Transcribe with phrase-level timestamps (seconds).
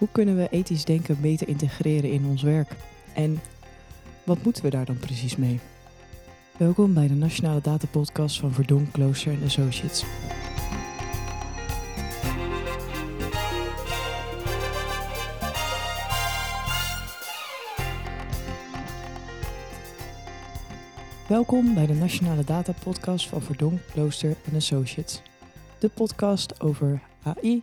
[0.00, 2.76] Hoe kunnen we ethisch denken beter integreren in ons werk?
[3.14, 3.40] En
[4.24, 5.60] wat moeten we daar dan precies mee?
[6.56, 10.04] Welkom bij de Nationale Data Podcast van Verdonk, Klooster Associates.
[21.28, 25.22] Welkom bij de Nationale Data Podcast van Verdonk, Klooster Associates.
[25.78, 27.62] De podcast over AI,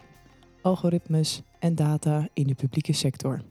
[0.67, 3.41] algoritmes en data in de publieke sector.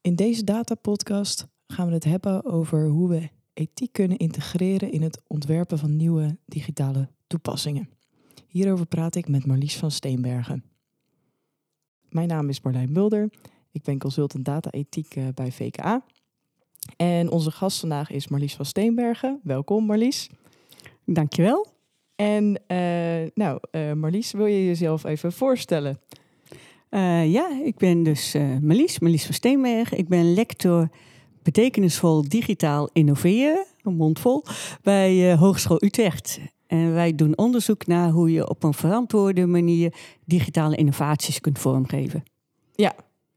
[0.00, 5.22] In deze datapodcast gaan we het hebben over hoe we ethiek kunnen integreren in het
[5.26, 7.88] ontwerpen van nieuwe digitale toepassingen.
[8.46, 10.64] Hierover praat ik met Marlies van Steenbergen.
[12.08, 13.30] Mijn naam is Marlijn Mulder.
[13.72, 16.04] Ik ben consultant data-ethiek eh, bij VKA.
[16.96, 19.40] En onze gast vandaag is Marlies van Steenbergen.
[19.42, 20.30] Welkom Marlies.
[21.04, 21.73] Dankjewel.
[22.16, 26.00] En uh, nou, uh, Marlies, wil je jezelf even voorstellen?
[26.90, 29.98] Uh, ja, ik ben dus Marlies, Marlies van Steenbergen.
[29.98, 30.88] Ik ben lector
[31.42, 34.44] betekenisvol digitaal innoveren, een mondvol,
[34.82, 36.40] bij Hogeschool Utrecht.
[36.66, 42.22] En wij doen onderzoek naar hoe je op een verantwoorde manier digitale innovaties kunt vormgeven.
[42.74, 42.94] Ja,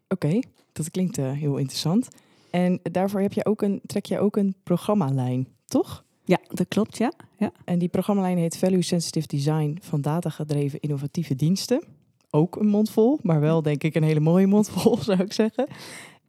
[0.07, 0.39] oké.
[0.71, 2.07] Dat klinkt heel interessant.
[2.51, 6.05] En daarvoor heb je ook een, trek je ook een programmalijn, toch?
[6.27, 7.11] Ja, dat klopt, ja.
[7.37, 7.51] ja.
[7.65, 11.83] En die programmalijn heet Value Sensitive Design van datagedreven innovatieve diensten.
[12.29, 15.67] Ook een mondvol, maar wel denk ik een hele mooie mondvol, zou ik zeggen.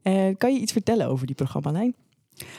[0.02, 1.94] En kan je iets vertellen over die programmalijn?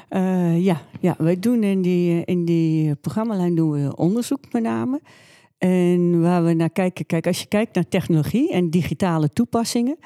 [0.10, 5.02] Uh, ja, ja, wij doen in die, in die programmalijn doen we onderzoek met name.
[5.58, 9.98] En waar we naar kijken, kijk, als je kijkt naar technologie en digitale toepassingen,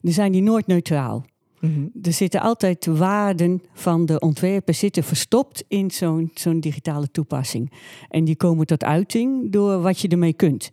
[0.00, 1.24] dan zijn die nooit neutraal.
[1.60, 7.72] Mm Er zitten altijd waarden van de ontwerpen zitten verstopt in zo'n zo'n digitale toepassing.
[8.08, 10.70] En die komen tot uiting door wat je ermee kunt.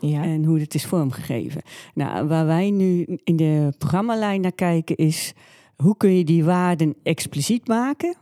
[0.00, 0.22] Ja.
[0.22, 1.62] En hoe het is vormgegeven.
[1.94, 5.32] Nou, waar wij nu in de programmalijn naar kijken is...
[5.76, 8.16] hoe kun je die waarden expliciet maken?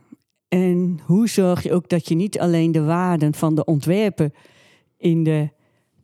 [0.47, 4.33] En hoe zorg je ook dat je niet alleen de waarden van de ontwerpen...
[4.97, 5.49] in de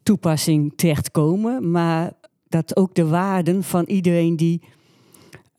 [0.03, 1.71] toepassing terechtkomen...
[1.71, 2.13] maar
[2.47, 4.61] dat ook de waarden van iedereen die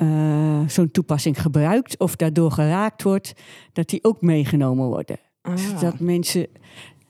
[0.03, 3.33] uh, zo'n toepassing gebruikt of daardoor geraakt wordt,
[3.73, 5.19] dat die ook meegenomen worden.
[5.43, 5.57] Ah.
[5.57, 6.47] Dus dat mensen,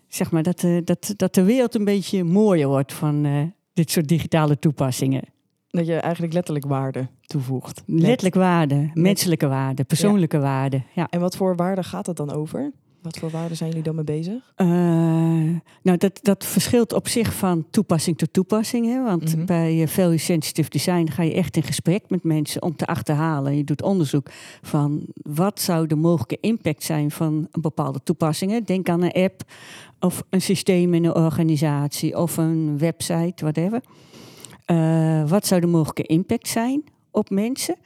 [0.09, 3.43] zeg maar, dat, uh, dat, dat de wereld een beetje mooier wordt van uh,
[3.73, 5.23] dit soort digitale toepassingen.
[5.69, 7.83] Dat je eigenlijk letterlijk waarde toevoegt.
[7.87, 10.43] Letterlijk waarde, menselijke waarde, persoonlijke ja.
[10.43, 10.83] waarde.
[10.95, 11.07] Ja.
[11.11, 12.73] En wat voor waarde gaat het dan over?
[13.03, 14.53] Wat voor waarden zijn jullie dan mee bezig?
[14.57, 14.67] Uh,
[15.83, 18.87] nou, dat, dat verschilt op zich van toepassing tot toepassing.
[18.87, 19.03] Hè?
[19.03, 19.47] Want mm -hmm.
[19.47, 23.57] bij value sensitive design ga je echt in gesprek met mensen om te achterhalen.
[23.57, 24.31] Je doet onderzoek
[24.63, 28.65] van wat zou de mogelijke impact zijn van een bepaalde toepassing.
[28.65, 29.43] Denk aan een app
[30.01, 33.81] of een systeem in een organisatie of een website, whatever.
[34.67, 37.77] Uh, wat zou de mogelijke impact zijn op mensen?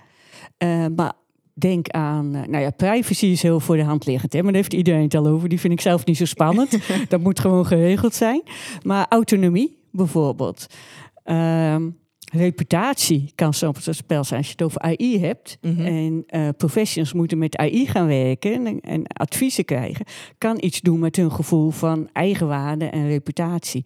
[0.59, 1.13] Uh, maar
[1.55, 4.75] denk aan, nou ja, privacy is heel voor de hand liggend, hè, maar daar heeft
[4.75, 5.49] iedereen het al over.
[5.49, 6.79] Die vind ik zelf niet zo spannend.
[7.09, 8.43] dat moet gewoon geregeld zijn.
[8.83, 10.67] Maar autonomie bijvoorbeeld.
[11.25, 11.99] Um,
[12.33, 15.59] reputatie kan soms een spel zijn als je het over AI hebt.
[15.61, 15.87] Mm -hmm.
[15.87, 20.07] En uh, professionals moeten met AI gaan werken en, en, adviezen krijgen.
[20.39, 23.85] Kan iets doen met hun gevoel van eigenwaarde en reputatie.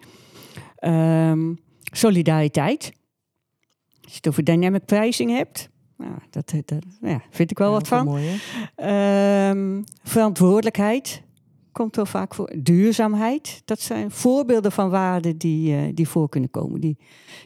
[0.80, 1.58] Um,
[1.92, 2.92] solidariteit.
[4.02, 5.68] Als je het over dynamic pricing hebt,
[5.98, 8.04] nou, dat, dat ja, vind ik wel wat van.
[8.04, 8.40] Mooi,
[9.50, 11.22] um, verantwoordelijkheid
[11.72, 12.52] komt wel vaak voor.
[12.56, 16.80] Duurzaamheid, dat zijn voorbeelden van waarden die, uh, die voor kunnen komen.
[16.80, 16.98] Die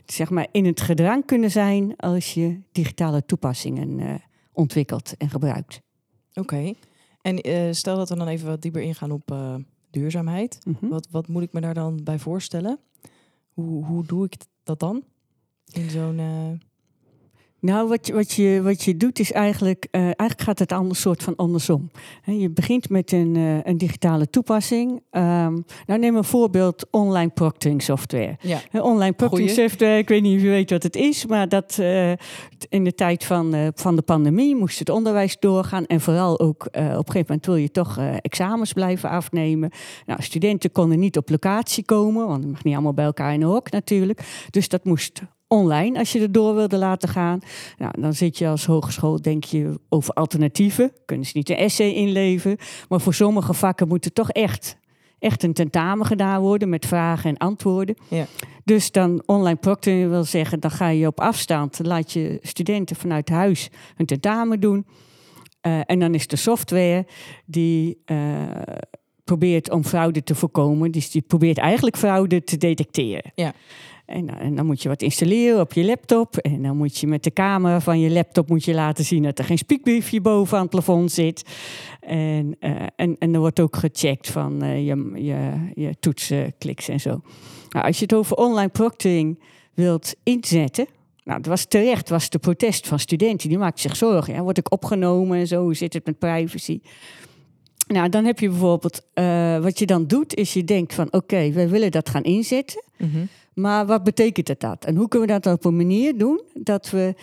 [0.06, 4.14] zeg maar in het gedrang kunnen zijn als je digitale toepassingen uh,
[4.52, 5.80] ontwikkelt en gebruikt.
[6.34, 6.72] Oké,
[7.20, 9.34] en uh, stel dat we dan even wat dieper ingaan op
[9.90, 10.58] duurzaamheid.
[10.64, 10.88] Mm -hmm.
[10.88, 12.78] wat, wat moet ik me daar dan bij voorstellen?
[13.52, 15.02] Hoe, hoe doe ik dat dan?
[15.72, 16.20] In zo'n
[17.62, 21.00] nou, wat je, wat je, wat je doet is eigenlijk, uh, eigenlijk gaat het anders
[21.00, 21.90] soort van andersom.
[22.24, 24.90] je begint met een, uh, een digitale toepassing.
[24.90, 28.36] Um, nou, neem een voorbeeld online proctoring software.
[28.40, 28.60] Ja.
[28.72, 32.10] online proctoring software, ik weet niet of je weet wat het is, maar dat uh,
[32.68, 36.74] in de tijd van, van de pandemie moest het onderwijs doorgaan en vooral ook op
[36.74, 39.70] een gegeven moment wil je toch examens blijven afnemen.
[40.06, 43.42] Nou, studenten konden niet op locatie komen, want het mag niet allemaal bij elkaar in
[43.42, 44.46] een hok natuurlijk.
[44.50, 47.40] Dus dat moest online als je er door wilde laten gaan.
[47.78, 50.92] Nou, dan zit je als hogeschool, denk je over alternatieven.
[51.04, 52.56] Kunnen ze niet een essay inleveren.
[52.88, 54.76] Maar voor sommige vakken moet er toch echt,
[55.18, 57.96] echt een tentamen gedaan worden met vragen en antwoorden.
[58.08, 58.26] Ja.
[58.64, 63.28] Dus dan online proctoring wil zeggen, dan ga je op afstand, laat je studenten vanuit
[63.28, 64.86] huis een tentamen doen.
[65.66, 67.06] Uh, en dan is de software
[67.46, 68.42] die uh,
[69.24, 70.90] probeert om fraude te voorkomen.
[70.90, 73.32] Dus die probeert eigenlijk fraude te detecteren.
[73.34, 73.52] Ja.
[74.12, 76.36] En, en, dan moet je wat installeren op je laptop.
[76.36, 79.38] En dan moet je met de camera van je laptop moet je laten zien dat
[79.38, 81.44] er geen spiekbriefje boven aan het plafond zit.
[82.00, 87.00] En, uh, en, en er wordt ook gecheckt van uh, je, je, je toetsenkliks en
[87.00, 87.20] zo.
[87.68, 89.42] Nou, als je het over online proctoring
[89.74, 90.86] wilt inzetten.
[91.24, 93.48] Nou, het was terecht, was de protest van studenten.
[93.48, 94.34] Die maakten zich zorgen.
[94.34, 95.62] Ja, word ik opgenomen en zo?
[95.62, 96.80] Hoe zit het met privacy?
[97.86, 99.02] Nou, dan heb je bijvoorbeeld,
[99.62, 102.82] wat je dan doet, is je denkt van oké, wij willen dat gaan inzetten.
[102.98, 103.28] Mm.
[103.54, 104.84] Maar wat betekent het dat?
[104.84, 107.14] En hoe kunnen we dat op een manier doen dat we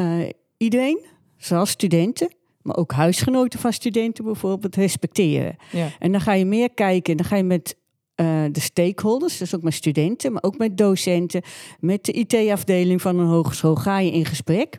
[0.00, 1.04] uh, iedereen,
[1.36, 2.32] zoals studenten,
[2.62, 5.56] maar ook huisgenoten van studenten bijvoorbeeld, respecteren.
[5.72, 5.88] Ja.
[5.98, 7.76] En dan ga je meer kijken, dan ga je met
[8.16, 11.42] uh, de stakeholders, dus ook met studenten, maar ook met docenten,
[11.80, 14.78] met de IT-afdeling van een hogeschool, ga je in gesprek.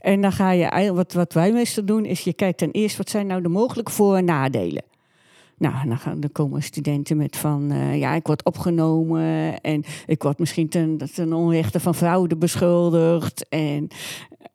[0.00, 3.10] En dan ga je, wat, wat wij meestal doen, is je kijkt ten eerste wat
[3.10, 4.82] zijn nou de mogelijke voor- en nadelen.
[5.62, 10.22] Nou, dan, gaan, dan komen studenten met van, uh, ja, ik word opgenomen en ik
[10.22, 13.48] word misschien ten, ten onrechte van fraude beschuldigd.
[13.48, 13.88] En,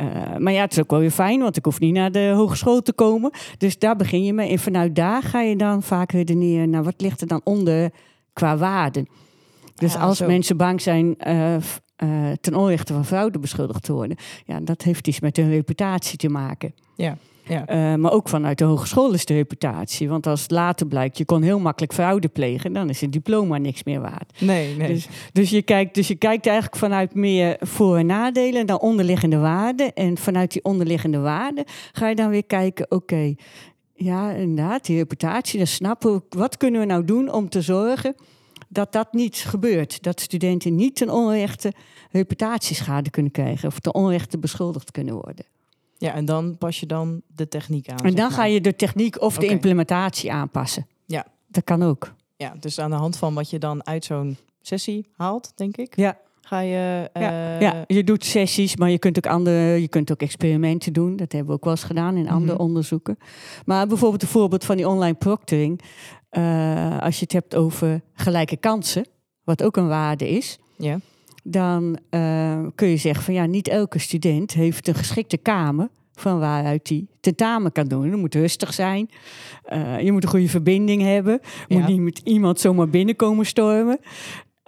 [0.02, 2.32] uh, maar ja, het is ook wel weer fijn, want ik hoef niet naar de
[2.36, 3.32] hogeschool te komen.
[3.58, 4.50] Dus daar begin je mee.
[4.50, 7.92] En vanuit daar ga je dan vaak redeneren, nou, wat ligt er dan onder
[8.34, 9.08] qua waarden?
[9.76, 10.28] Dus ja, als zo.
[10.28, 11.60] mensen bang zijn uh, uh,
[12.42, 16.30] ten onrechte van fraude beschuldigd te worden, ja, dat heeft iets met hun reputatie te
[16.30, 16.74] maken.
[16.96, 17.18] Ja.
[17.48, 17.92] Ja.
[17.92, 20.10] Uh, maar ook vanuit de hogeschool is de reputatie.
[20.10, 23.84] Want als later blijkt, je kon heel makkelijk fraude plegen, dan is het diploma niks
[23.84, 24.34] meer waard.
[24.40, 24.88] Nee, nee.
[24.88, 29.38] Dus, dus, je, kijkt, dus je kijkt eigenlijk vanuit meer voor- en nadelen dan onderliggende
[29.38, 29.94] waarden.
[29.94, 33.38] En vanuit die onderliggende waarden ga je dan weer kijken, oké, okay,
[33.94, 38.16] ja, inderdaad, die reputatie, dan snappen we, wat kunnen we nou doen om te zorgen
[38.68, 40.04] dat dat niet gebeurt.
[40.04, 41.74] Dat studenten niet ten onrechte
[42.12, 45.46] reputatieschade kunnen krijgen of ten onrechte beschuldigd kunnen worden.
[45.98, 47.98] Ja, en dan pas je dan de techniek aan.
[47.98, 49.48] En dan ga je de techniek of okay.
[49.48, 50.88] de implementatie aanpassen.
[51.06, 51.26] Ja.
[51.48, 52.14] Dat kan ook.
[52.36, 55.96] Ja, dus aan de hand van wat je dan uit zo'n sessie haalt, denk ik.
[55.96, 56.18] Ja.
[56.42, 57.10] Ga je.
[57.14, 57.22] Uh...
[57.22, 61.16] Ja, ja, je doet sessies, maar je kunt ook andere, je kunt ook experimenten doen.
[61.16, 62.68] Dat hebben we ook wel eens gedaan in andere mm -hmm.
[62.68, 63.18] onderzoeken.
[63.66, 65.82] Maar bijvoorbeeld een voorbeeld van die online proctoring.
[66.32, 69.06] Uh, als je het hebt over gelijke kansen,
[69.44, 70.60] wat ook een waarde is.
[70.78, 71.00] Ja
[71.50, 76.40] dan uh, kun je zeggen van ja, niet elke student heeft een geschikte kamer van
[76.40, 78.10] waaruit hij tentamen kan doen.
[78.10, 79.10] Het moet rustig zijn.
[79.74, 81.40] Uh, je moet een goede verbinding hebben.
[81.68, 81.80] Je ja.
[81.80, 84.00] moet niet met iemand zomaar binnenkomen stormen.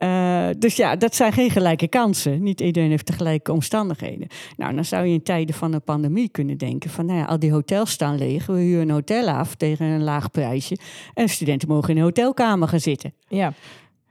[0.04, 2.44] Uh, dus ja, dat zijn geen gelijke kansen.
[2.44, 4.28] Niet iedereen heeft de gelijke omstandigheden.
[4.58, 7.40] Nou, dan zou je in tijden van een pandemie kunnen denken van, nou ja, al
[7.40, 8.46] die hotels staan leeg.
[8.46, 10.78] We huren een hotel af tegen een laag prijsje.
[11.14, 13.14] En studenten mogen in een hotelkamer gaan zitten.
[13.28, 13.54] Ja.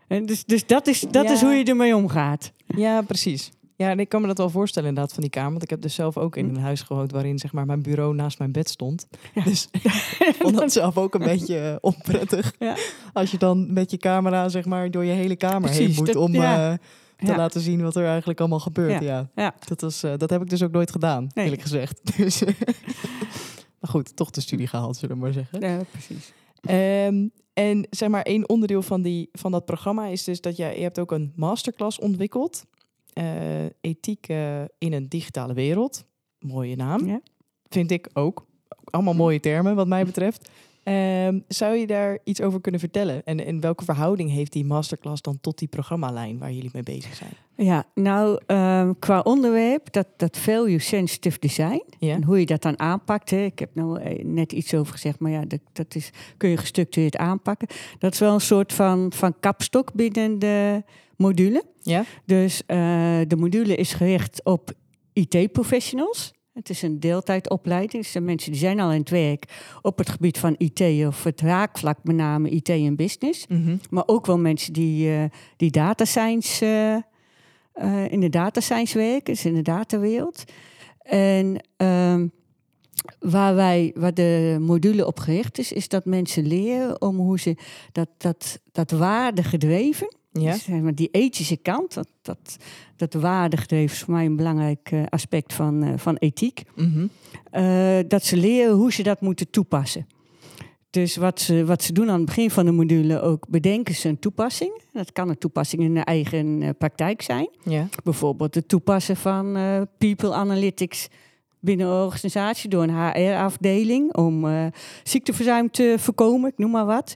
[0.08, 1.32] En dus, dus dat, is, dat ja.
[1.32, 2.52] is hoe je ermee omgaat.
[2.66, 3.50] Ja, precies.
[3.76, 5.50] Ja, en ik kan me dat wel voorstellen inderdaad van die kamer.
[5.50, 8.14] Want ik heb dus zelf ook in een huis gewoond waarin zeg maar mijn bureau
[8.14, 9.06] naast mijn bed stond.
[9.34, 9.43] Ja.
[9.43, 9.69] Dus
[10.31, 12.55] ik vond dat zelf ook een beetje uh, onprettig.
[12.58, 12.76] Ja.
[13.12, 16.06] Als je dan met je camera zeg maar door je hele kamer precies, heen moet
[16.06, 16.72] dat, om ja.
[16.72, 16.78] uh,
[17.28, 19.02] te laten zien wat er eigenlijk allemaal gebeurt.
[19.02, 19.54] Ja.
[19.64, 21.44] Dat, was, uh, dat heb ik dus ook nooit gedaan, nee.
[21.44, 22.00] eerlijk gezegd.
[22.16, 22.43] Dus,
[23.81, 25.61] maar goed, toch de studie gehaald, zullen we maar zeggen.
[25.61, 26.32] Ja, precies.
[27.06, 30.64] Um, en zeg maar, één onderdeel van, die, van dat programma is dus dat je,
[30.64, 32.64] je hebt ook een masterclass ontwikkeld.
[33.14, 36.05] Uh, ethiek uh, in een digitale wereld.
[36.38, 37.06] Mooie naam.
[37.06, 37.20] Ja.
[37.69, 38.46] Vind ik ook.
[38.84, 40.50] Allemaal mooie termen wat mij betreft.
[40.88, 43.25] Um, zou je daar iets over kunnen vertellen?
[43.25, 47.14] En in welke verhouding heeft die masterclass dan tot die programmalijn waar jullie mee bezig
[47.14, 47.30] zijn?
[47.57, 51.83] Ja, nou, um, qua onderwerp, dat, dat value sensitive design.
[51.99, 52.14] Ja.
[52.14, 53.30] En hoe je dat dan aanpakt.
[53.30, 53.45] Hè.
[53.45, 57.16] Ik heb nou net iets over gezegd, maar ja, dat, dat is, kun je gestructureerd
[57.16, 57.68] aanpakken.
[57.99, 60.83] Dat is wel een soort van, van kapstok binnen de
[61.16, 61.64] module.
[61.80, 62.04] Ja.
[62.25, 62.76] Dus uh,
[63.26, 64.73] de module is gericht op
[65.12, 66.33] IT-professionals.
[66.58, 68.02] Het is een deeltijdopleiding.
[68.02, 69.44] Het zijn mensen die zijn al in het werk
[69.82, 73.46] op het gebied van IT of het raakvlak, met name IT en business.
[73.46, 73.80] Mm -hmm.
[73.90, 75.24] Maar ook wel mensen die, uh,
[75.56, 80.44] die data science, uh, uh, in de data science werken, dus in de datawereld.
[81.02, 82.32] En um,
[83.18, 87.56] waar, wij, waar de module op gericht is, is dat mensen leren om hoe ze
[87.92, 90.52] dat, dat, dat waardegedreven, ja.
[90.52, 92.56] Dus, zeg maar, die ethische kant, dat, dat,
[92.97, 96.62] dat waardegedreven is voor mij een belangrijk uh, aspect van, uh, van ethiek.
[96.75, 97.11] Mm -hmm.
[97.62, 100.06] uh, dat ze leren hoe ze dat moeten toepassen.
[100.90, 104.08] Dus wat ze, wat ze doen aan het begin van de module ook, bedenken ze
[104.08, 104.80] een toepassing.
[104.92, 107.49] Dat kan een toepassing in hun eigen praktijk zijn.
[107.62, 107.88] Ja.
[108.04, 109.52] Bijvoorbeeld het toepassen van
[109.99, 111.08] people analytics
[111.61, 114.47] binnen een organisatie door een HR-afdeling om
[115.02, 117.14] ziekteverzuim te voorkomen, ik noem maar wat.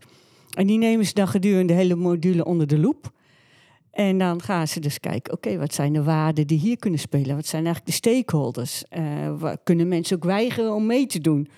[0.56, 3.12] En die nemen ze dan gedurende de hele module onder de loep.
[3.92, 7.36] En dan gaan ze dus kijken, oké, wat zijn de waarden die hier kunnen spelen?
[7.36, 8.84] Wat zijn eigenlijk de stakeholders?
[8.98, 11.48] Uh, kunnen mensen ook weigeren om mee te doen?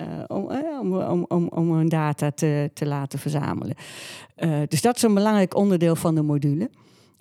[0.00, 3.74] Uh, om, uh, om, om, om, om hun data te, te laten verzamelen.
[4.68, 6.70] dus dat is een belangrijk onderdeel van de module.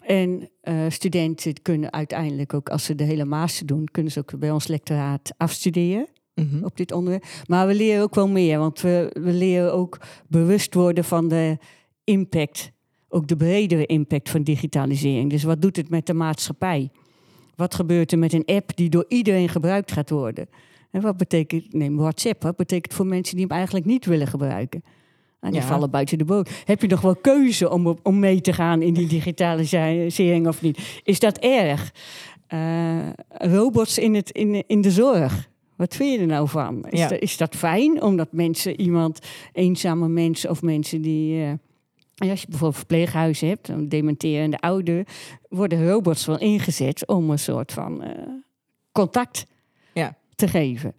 [0.05, 0.49] En
[0.89, 4.67] studenten kunnen uiteindelijk ook, als ze de hele master doen, kunnen ze ook bij ons
[4.67, 6.07] lectoraat afstuderen.
[6.35, 6.63] Mhm.
[6.63, 7.25] op dit onderwerp.
[7.47, 11.57] Maar we leren ook wel meer, want we, we leren ook bewust worden van de
[12.03, 12.71] impact,
[13.09, 15.29] ook de bredere impact van digitalisering.
[15.29, 16.89] Dus wat doet het met de maatschappij?
[17.55, 20.47] Wat gebeurt er met een app die door iedereen gebruikt gaat worden?
[20.91, 24.83] En wat betekent, neem WhatsApp, wat betekent voor mensen die hem eigenlijk niet willen gebruiken?
[25.39, 26.49] En die vallen buiten de boot.
[26.63, 31.01] Heb je nog wel keuze om, om mee te gaan in die digitalisering of niet?
[31.03, 31.93] Is dat erg?
[32.53, 35.49] Uh, robots in, het, in, in de zorg.
[35.75, 36.85] Wat vind je er nou van?
[36.89, 38.01] Is, dat, is dat fijn?
[38.01, 39.19] Omdat mensen, iemand,
[39.53, 41.41] eenzame mensen of mensen die.
[41.43, 41.51] Uh,
[42.29, 45.07] als je bijvoorbeeld verpleeghuizen hebt, een dementerende ouder,
[45.49, 48.09] worden robots wel ingezet om een soort van uh,
[48.91, 49.45] contact
[49.93, 50.17] ja.
[50.35, 50.95] te geven.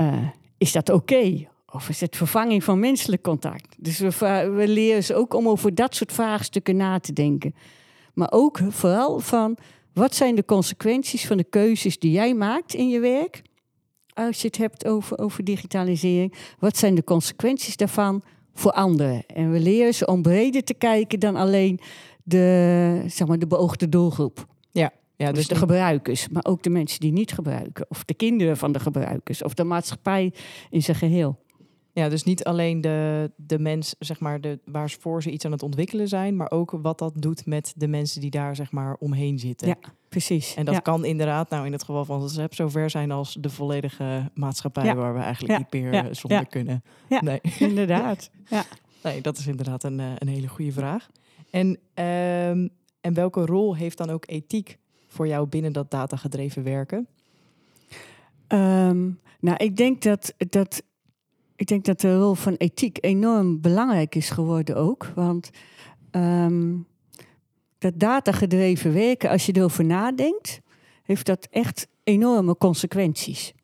[0.00, 1.46] Uh, is dat oké?
[1.72, 3.76] Of is het vervanging van menselijk contact?
[3.78, 4.10] Dus we,
[4.56, 7.54] we leren ze ook om over dat soort vraagstukken na te denken.
[8.14, 9.56] Maar ook vooral van
[9.92, 13.42] wat zijn de consequenties van de keuzes die jij maakt in je werk?
[14.16, 18.22] Als je het hebt over, over digitalisering, wat zijn de consequenties daarvan
[18.54, 19.26] voor anderen?
[19.26, 21.80] En we leren ze om breder te kijken dan alleen
[22.22, 24.46] de, zeg maar, de beoogde doelgroep.
[24.70, 24.92] Ja.
[25.16, 28.56] Ja, dus, dus de gebruikers, maar ook de mensen die niet gebruiken, of de kinderen
[28.56, 30.32] van de gebruikers, of de maatschappij
[30.70, 31.38] in zijn geheel.
[31.96, 35.62] Ja, dus niet alleen de, de mens, zeg maar, de, waarvoor ze iets aan het
[35.62, 39.38] ontwikkelen zijn, maar ook wat dat doet met de mensen die daar, zeg maar, omheen
[39.38, 39.68] zitten.
[39.68, 39.76] Ja,
[40.08, 40.54] precies.
[40.54, 44.30] En dat kan inderdaad, nou in het geval van ZEP, zover zijn als de volledige
[44.34, 46.82] maatschappij, waar we eigenlijk niet meer eh, zonder kunnen.
[47.08, 47.40] Ja, nee.
[47.58, 48.30] inderdaad.
[48.48, 48.64] Ja.
[49.02, 51.08] Nee, dat is inderdaad een, eh, een hele goede vraag.
[51.50, 57.06] En, um, en welke rol heeft dan ook ethiek voor jou binnen dat datagedreven werken?
[58.48, 60.82] Um, nou, ik denk dat, dat
[61.56, 65.12] ik denk dat de rol van ethiek enorm belangrijk is geworden ook.
[65.14, 65.50] Want
[66.10, 66.86] um,
[67.78, 70.60] dat datagedreven werken, als je erover nadenkt,
[71.02, 73.54] heeft dat echt enorme consequenties.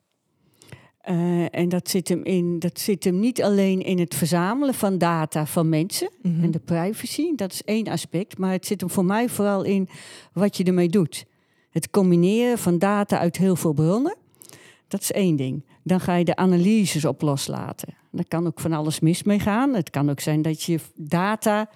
[1.09, 4.97] Uh, en dat zit, hem in, dat zit hem niet alleen in het verzamelen van
[4.97, 6.43] data van mensen mhm.
[6.43, 9.89] en de privacy, dat is één aspect, maar het zit hem voor mij vooral in
[10.33, 11.25] wat je ermee doet.
[11.69, 14.17] Het combineren van data uit heel veel bronnen,
[14.87, 17.95] dat is één ding dan ga je de analyses op loslaten.
[18.11, 19.73] Daar kan ook van alles mis mee gaan.
[19.73, 21.69] Het kan ook zijn dat je data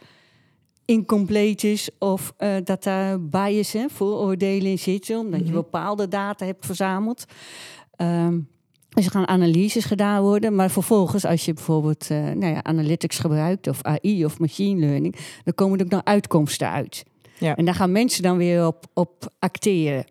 [0.85, 5.53] incomplete is of uh, dat daar bias, hè, vooroordelen in zitten, omdat je mhm.
[5.53, 7.25] bepaalde data hebt verzameld.
[7.97, 8.47] Um,
[8.89, 13.19] dus er gaan analyses gedaan worden, maar vervolgens als je bijvoorbeeld uh, nou ja, analytics
[13.19, 17.03] gebruikt of AI of machine learning, dan komen er ook nog uitkomsten uit.
[17.39, 17.55] Ja.
[17.55, 20.05] En daar gaan mensen dan weer op, op acteren.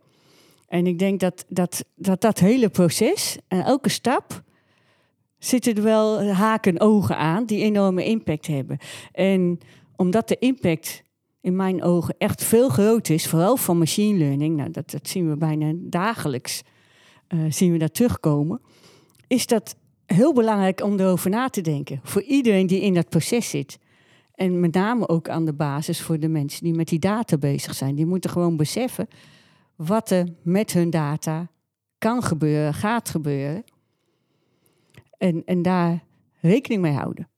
[0.69, 4.43] En ik denk dat dat, dat, dat hele proces en elke stap
[5.39, 8.79] zitten er wel haken en ogen aan die enorme impact hebben.
[9.13, 9.59] En
[9.97, 11.03] omdat de impact
[11.41, 15.29] in mijn ogen echt veel groter is, vooral van machine learning, nou, dat, dat zien
[15.29, 16.63] we bijna dagelijks,
[17.29, 18.61] uh, zien we dat terugkomen,
[19.27, 22.01] is dat heel belangrijk om erover na te denken.
[22.03, 23.79] Voor iedereen die in dat proces zit.
[24.35, 27.75] En met name ook aan de basis voor de mensen die met die data bezig
[27.75, 27.95] zijn.
[27.95, 29.09] Die moeten gewoon beseffen
[29.77, 31.51] wat er met hun data
[31.99, 33.65] kan gebeuren, gaat gebeuren.
[35.19, 36.05] En, en daar
[36.41, 37.29] rekening mee houden.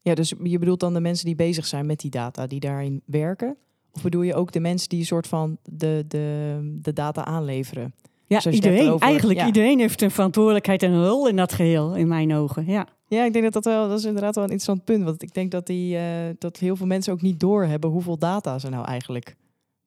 [0.00, 3.02] Ja, dus je bedoelt dan de mensen die bezig zijn met die data, die daarin
[3.04, 3.56] werken?
[3.92, 7.94] Of bedoel je ook de mensen die een soort van de, de, de data aanleveren?
[8.26, 8.98] Ja, dus iedereen.
[8.98, 12.66] Eigenlijk iedereen heeft een verantwoordelijkheid en een rol in dat geheel, in mijn ogen.
[12.66, 12.86] Ja.
[13.06, 15.04] Ja, ik denk dat dat wel, dat is inderdaad wel een interessant punt.
[15.04, 16.02] Want ik denk dat, die, uh,
[16.38, 19.36] dat heel veel mensen ook niet doorhebben hoeveel data ze nou eigenlijk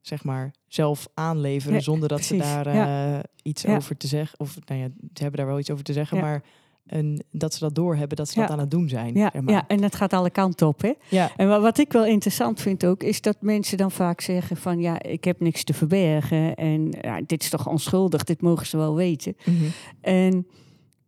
[0.08, 4.40] zeg maar, zelf aanleveren zonder dat ze daar uh, iets over te zeggen.
[4.40, 6.44] Of nou ja, ze hebben daar wel iets over te zeggen, maar
[6.88, 9.14] en dat ze dat doorhebben dat ze dat aan het doen zijn.
[9.14, 10.82] Ja, ja, en dat gaat alle kanten op.
[10.82, 10.94] Hè?
[11.10, 11.32] Ja.
[11.36, 15.02] En wat ik wel interessant vind ook, is dat mensen dan vaak zeggen van ja,
[15.02, 18.96] ik heb niks te verbergen en ja, dit is toch onschuldig, dit mogen ze wel
[18.96, 19.36] weten.
[19.46, 19.66] Mhm.
[20.02, 20.48] En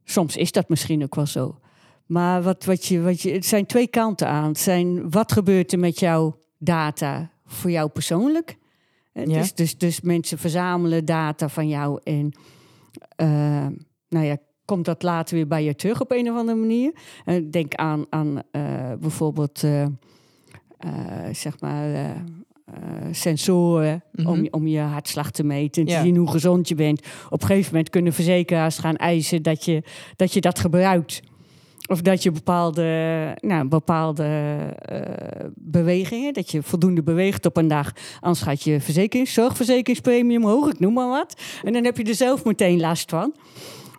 [0.03, 1.59] soms is dat misschien ook wel zo.
[2.05, 4.47] Maar wat, wat je, wat je, het zijn twee kanten aan.
[4.47, 8.57] Het zijn wat gebeurt er met jouw data voor jou persoonlijk?
[9.25, 12.31] Dus, dus, dus mensen verzamelen data van jou en
[13.21, 13.67] uh,
[14.09, 16.93] nou ja, komt dat later weer bij je terug op een of andere manier.
[17.25, 18.41] Uh, denk aan, aan
[18.99, 19.59] bijvoorbeeld,
[21.31, 22.15] zeg maar,
[23.11, 24.33] sensoren mm -hmm.
[24.33, 27.01] om, om je hartslag te meten en te zien hoe gezond je bent.
[27.29, 29.83] Op een gegeven moment kunnen verzekeraars gaan eisen dat je
[30.15, 31.21] dat, je dat gebruikt.
[31.89, 32.83] Of dat je bepaalde,
[33.41, 34.57] nou, bepaalde
[34.91, 34.99] uh,
[35.55, 37.91] bewegingen, dat je voldoende beweegt op een dag.
[38.19, 41.41] Anders gaat je verzekerings, zorgverzekeringspremie omhoog, ik noem maar wat.
[41.63, 43.33] En dan heb je er zelf meteen last van.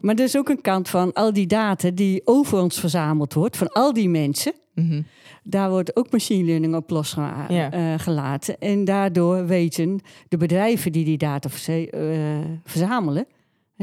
[0.00, 3.56] Maar er is ook een kant van al die data die over ons verzameld wordt,
[3.56, 4.52] van al die mensen.
[4.74, 5.02] Mhm.
[5.42, 8.56] Daar wordt ook machine learning op losgelaten.
[8.60, 11.48] Uh, en daardoor weten de bedrijven die die data
[12.64, 13.26] verzamelen,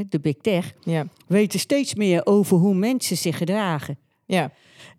[0.10, 1.08] de big tech, ja.
[1.27, 3.98] weten steeds meer over hoe mensen zich gedragen.
[4.25, 4.51] Ja.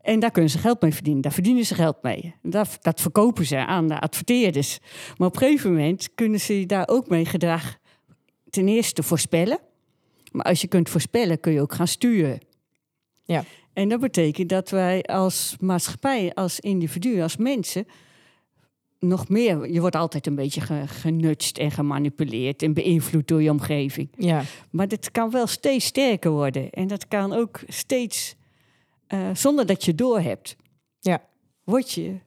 [0.03, 1.23] En daar kunnen ze geld mee verdienen.
[1.23, 2.35] Daar verdienen ze geld mee.
[2.43, 4.79] Dat, dat verkopen ze aan de adverteerders.
[5.17, 7.79] Maar op een gegeven moment kunnen ze daar ook mee gedrag
[8.51, 9.59] ten eerste voorspellen.
[10.33, 12.39] Maar als je kunt voorspellen, kun je ook gaan sturen.
[13.25, 13.45] Ja.
[13.73, 17.87] En dat betekent dat wij als maatschappij, als individu, als mensen
[18.99, 19.73] nog meer.
[19.73, 24.09] Je wordt altijd een beetje genutst en gemanipuleerd en beïnvloed door je omgeving.
[24.17, 24.43] Ja.
[24.71, 26.71] Maar dit kan wel steeds sterker worden.
[26.71, 28.37] En dat kan ook steeds
[29.09, 30.57] uh, zonder dat je doorhebt.
[31.01, 31.23] Ja.
[31.65, 32.21] Word je,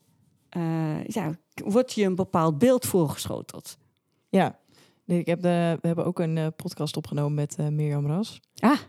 [0.57, 3.77] uh, ja, wordt je een bepaald beeld voorgeschoteld.
[4.29, 4.59] Ja.
[5.05, 8.39] Ik heb de, we hebben ook een uh, podcast opgenomen met Mirjam Ras.
[8.59, 8.79] Ah.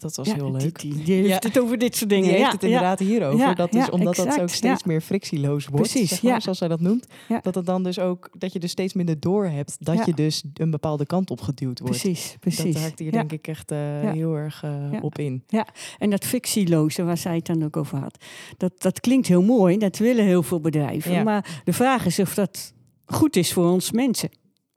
[0.00, 0.80] Dat was heel leuk.
[0.80, 2.28] Die, die, heeft het over dit soort dingen.
[2.28, 3.54] Die heeft het inderdaad hierover.
[3.54, 5.90] dat is omdat dat ook steeds meer frictieloos wordt.
[5.90, 7.06] Precies, zeg zoals zij dat noemt.
[7.42, 10.42] Dat het dan dus ook dat je dus steeds minder door hebt dat je dus
[10.54, 12.00] een bepaalde kant op geduwd wordt.
[12.00, 12.74] Precies, precies.
[12.74, 15.42] Dat haakt hier denk ik echt uh, heel erg uh, op in.
[15.46, 15.66] Ja,
[15.98, 18.24] en dat fictieloze waar zij het dan ook over had.
[18.56, 19.78] Dat, dat klinkt heel mooi.
[19.78, 21.24] Dat willen heel veel bedrijven.
[21.24, 22.72] Maar de vraag is of dat
[23.06, 24.28] goed is voor ons mensen.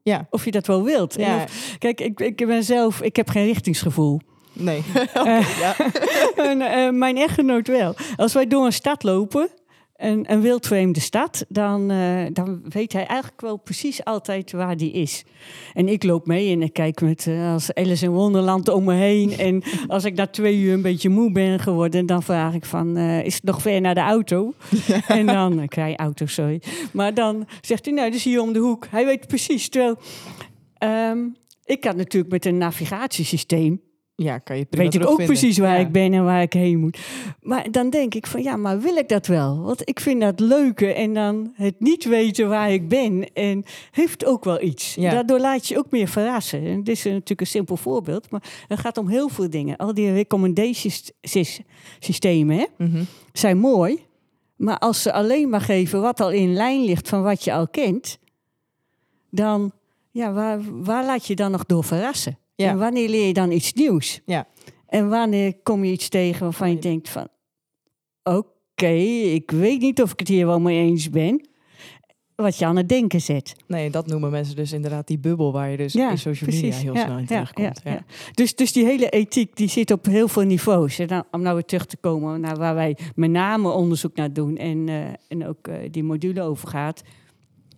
[0.02, 0.26] Ja.
[0.30, 1.16] Of je dat wel wilt.
[1.16, 4.20] Of, kijk, ik, ik ben zelf, ik heb geen richtingsgevoel.
[4.52, 4.82] Nee.
[5.14, 5.76] okay, ja.
[6.50, 7.94] en, uh, mijn echtgenoot wel.
[8.16, 9.48] Als wij door een stad lopen,
[9.96, 14.92] een, een wildvreemde stad, dan, uh, dan weet hij eigenlijk wel precies altijd waar die
[14.92, 15.24] is.
[15.72, 18.94] En ik loop mee en ik kijk met uh, als Alice in Wonderland om me
[18.94, 19.32] heen.
[19.42, 22.98] En als ik na twee uur een beetje moe ben geworden, dan vraag ik van,
[22.98, 24.54] uh, is het nog ver naar de auto?
[25.06, 26.62] en dan, ik rij auto, sorry.
[26.92, 28.86] Maar dan zegt hij, nou, dat is hier om de hoek.
[28.90, 29.68] Hij weet precies.
[29.68, 29.98] Terwijl,
[31.10, 33.80] um, ik had natuurlijk met een navigatiesysteem
[34.14, 36.98] ja, kan je weet ik ook precies waar ik ben en waar ik heen moet.
[37.40, 39.60] Maar dan denk ik van ja, maar wil ik dat wel?
[39.60, 44.24] Want ik vind dat leuke en dan het niet weten waar ik ben en heeft
[44.24, 44.94] ook wel iets.
[44.94, 46.66] Daardoor laat je ook meer verrassen.
[46.66, 49.76] En dit is natuurlijk een simpel voorbeeld, maar het gaat om heel veel dingen.
[49.76, 51.12] Al die recommendations
[51.98, 53.02] systemen hè, mhm.
[53.32, 54.06] zijn mooi,
[54.56, 57.68] maar als ze alleen maar geven wat al in lijn ligt van wat je al
[57.68, 58.18] kent,
[59.30, 59.72] dan
[60.10, 62.38] ja, waar, waar laat je dan nog door verrassen?
[62.56, 64.20] En wanneer leer je dan iets nieuws?
[64.26, 64.48] Ja.
[64.86, 67.28] En wanneer kom je iets tegen waarvan je denkt van...
[68.22, 68.92] Oké,
[69.32, 71.48] ik weet niet of ik het hier wel mee eens ben.
[72.34, 73.54] Wat je aan het denken zet.
[73.66, 76.96] Nee, dat noemen mensen dus inderdaad die bubbel waar je dus in social media heel
[76.96, 77.80] snel in terechtkomt.
[77.84, 80.98] Ja, Dus, dus die hele ethiek die zit op heel veel niveaus.
[80.98, 84.32] En nou, om nou weer terug te komen naar waar wij met name onderzoek naar
[84.32, 87.02] doen en, uh, en ook uh, die module over gaat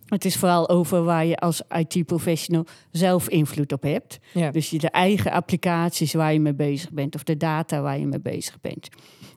[0.05, 4.19] het is vooral over waar je als IT-professional zelf invloed op hebt.
[4.51, 8.07] Dus je de eigen applicaties waar je mee bezig bent of de data waar je
[8.07, 8.89] mee bezig bent.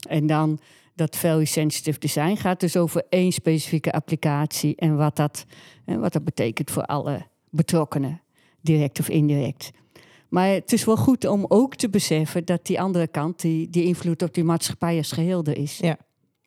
[0.08, 0.60] En dan
[0.94, 5.44] dat value sensitive design gaat dus over één specifieke applicatie en wat dat,
[5.84, 8.22] en wat dat betekent voor alle betrokkenen,
[8.60, 9.70] direct of indirect.
[10.28, 13.84] Maar het is wel goed om ook te beseffen dat die andere kant, die, die
[13.84, 15.78] invloed op die maatschappij als geheel er is.
[15.78, 15.98] Ja.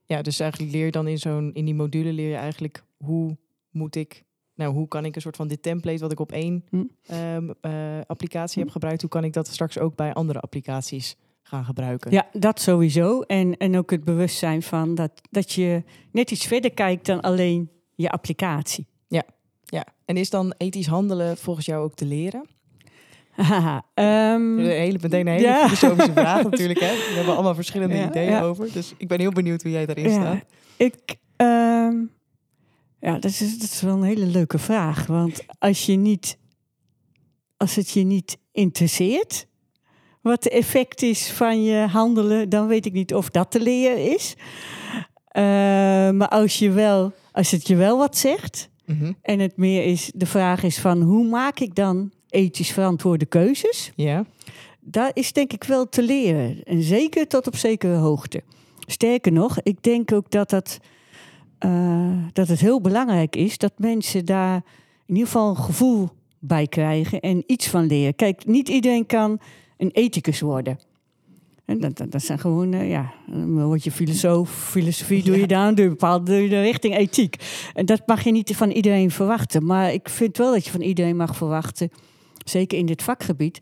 [0.05, 3.38] ja, dus eigenlijk leer je dan in zo'n in die module leer je eigenlijk hoe
[3.71, 4.23] moet ik,
[4.55, 6.84] nou, hoe kan ik een soort van dit template wat ik op één hm.
[7.05, 8.73] Ehm, eh, applicatie heb hm.
[8.73, 12.12] gebruikt, hoe kan ik dat straks ook bij andere applicaties gaan gebruiken?
[12.12, 13.21] Ja, dat sowieso.
[13.21, 17.69] En, en ook het bewustzijn van dat, dat je net iets verder kijkt dan alleen
[17.95, 18.88] je applicatie.
[19.07, 19.23] Ja,
[19.63, 19.86] ja.
[20.05, 22.45] En is dan ethisch handelen volgens jou ook te leren?
[23.31, 23.86] Haha,
[24.34, 25.63] um, hele, meteen een hele ja.
[25.63, 26.79] filosofische vraag natuurlijk.
[26.79, 26.95] Hè?
[26.95, 28.73] We hebben allemaal verschillende ideeën over.
[28.73, 30.43] Dus ik ben heel benieuwd hoe jij daarin staat.
[30.77, 32.12] Ik, um,
[33.01, 35.05] ja, dat is, dat is wel een hele leuke vraag.
[35.05, 36.37] Want als, je niet,
[37.57, 39.47] als het je niet interesseert,
[40.21, 44.13] wat het effect is van je handelen, dan weet ik niet of dat te leren
[44.13, 44.35] is.
[44.37, 45.43] Uh,
[46.11, 49.11] maar als, je wel, als het je wel wat zegt, mhm.
[49.21, 53.91] en het meer is, de vraag is van hoe maak ik dan ethisch verantwoorde keuzes?
[53.95, 54.25] Ja.
[54.79, 56.63] Daar is denk ik wel te leren.
[56.63, 58.43] En zeker tot op zekere hoogte.
[58.87, 60.79] Sterker nog, ik denk ook dat dat
[61.65, 64.56] uh, dat het heel belangrijk is dat mensen daar
[65.06, 68.15] in ieder geval een gevoel bij krijgen en iets van leren.
[68.15, 69.39] Kijk, niet iedereen kan
[69.78, 70.80] een ethicus worden.
[71.65, 75.47] En dat, dat, dat zijn gewoon, uh, ja, dan word je filosoof, filosofie doe je
[75.47, 77.36] dan, doe je bepaalde de richting ethiek.
[77.74, 79.65] En dat mag je niet van iedereen verwachten.
[79.65, 81.91] Maar ik vind wel dat je van iedereen mag verwachten,
[82.45, 83.60] zeker in dit vakgebied,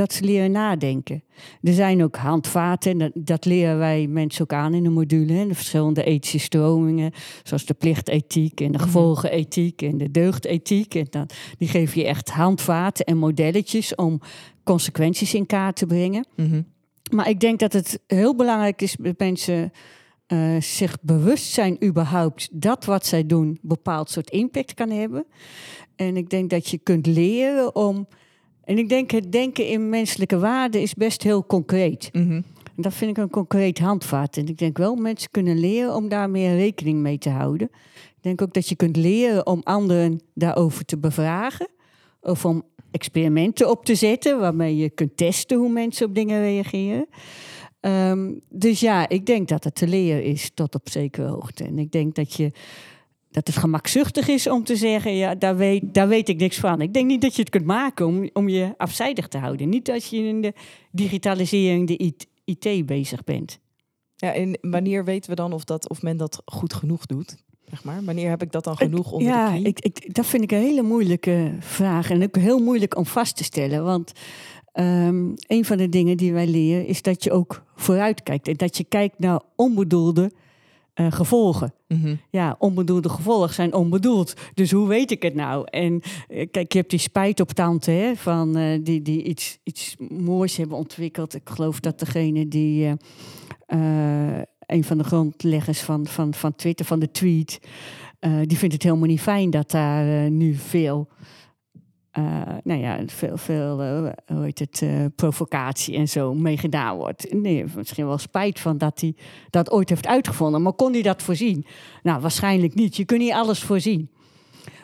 [0.00, 1.22] dat ze leren nadenken.
[1.62, 5.32] Er zijn ook handvaten, en dat, leren wij mensen ook aan in de module.
[5.32, 8.86] Hè, de verschillende ethische stromingen, zoals de plichtethiek en de mhm.
[8.86, 10.94] gevolgenethiek en de deugdethiek.
[10.94, 14.20] En dan, die geven je echt handvaten en modelletjes om
[14.64, 16.26] consequenties in kaart te brengen.
[16.36, 16.62] Mhm.
[17.12, 19.72] Maar ik denk dat het heel belangrijk is dat mensen
[20.28, 25.26] uh, zich bewust zijn überhaupt dat wat zij doen bepaald soort impact kan hebben.
[25.96, 28.06] En ik denk dat je kunt leren om.
[28.70, 32.08] En ik denk het denken in menselijke waarden is best heel concreet.
[32.12, 32.32] Mhm.
[32.76, 34.36] En dat vind ik een concreet handvat.
[34.36, 37.70] En ik denk wel mensen kunnen leren om daar meer rekening mee te houden.
[38.16, 41.68] Ik denk ook dat je kunt leren om anderen daarover te bevragen.
[42.20, 47.06] Of om experimenten op te zetten waarmee je kunt testen hoe mensen op dingen reageren.
[47.80, 51.64] Ehm, dus ja, ik denk dat het te leren is tot op zekere hoogte.
[51.64, 52.52] En ik denk dat, je,
[53.30, 56.80] dat het gemakzuchtig is om te zeggen, ja, daar weet, daar weet ik niks van.
[56.80, 59.68] Ik denk niet dat je het kunt maken om, om je afzijdig te houden.
[59.68, 60.54] Niet als je in de
[60.90, 62.14] digitalisering, de
[62.44, 63.58] IT, bezig bent.
[64.16, 67.36] Ja, en wanneer weten we dan of, dat, of men dat goed genoeg doet?
[67.64, 68.04] Zeg maar.
[68.04, 69.66] Wanneer heb ik dat dan genoeg onder ja, de knie?
[69.66, 72.10] Ik, ik, dat vind ik een hele moeilijke vraag.
[72.10, 73.84] En ook heel moeilijk om vast te stellen.
[73.84, 74.12] Want
[74.74, 78.56] Um, een van de dingen die wij leren is dat je ook vooruit kijkt en
[78.56, 80.32] dat je kijkt naar onbedoelde
[80.94, 81.74] uh, gevolgen.
[81.88, 82.14] Mhm.
[82.30, 84.34] Ja, onbedoelde gevolgen zijn onbedoeld.
[84.54, 85.66] Dus hoe weet ik het nou?
[85.70, 89.58] En uh, kijk, je hebt die spijt op tante hè, van uh, die, die iets,
[89.62, 91.34] iets moois hebben ontwikkeld.
[91.34, 92.96] Ik geloof dat degene die
[94.66, 97.60] een van de grondleggers van, van, van Twitter, van de tweet,
[98.44, 101.08] die vindt het helemaal niet fijn dat daar nu veel
[102.18, 106.96] uh, nou ja, veel, veel uh, hoe heet het, uh, provocatie en zo mee gedaan
[106.96, 107.32] wordt.
[107.32, 109.14] Nee, misschien wel spijt van dat hij
[109.50, 110.62] dat ooit heeft uitgevonden.
[110.62, 111.66] Maar kon hij dat voorzien?
[112.02, 112.96] Nou, waarschijnlijk niet.
[112.96, 114.10] Je kunt niet alles voorzien.